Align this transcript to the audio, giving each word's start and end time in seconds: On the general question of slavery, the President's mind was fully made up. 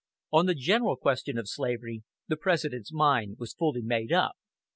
On 0.31 0.47
the 0.47 0.55
general 0.55 0.95
question 0.97 1.37
of 1.37 1.47
slavery, 1.47 2.01
the 2.27 2.35
President's 2.35 2.91
mind 2.91 3.37
was 3.37 3.53
fully 3.53 3.83
made 3.83 4.11
up. 4.11 4.33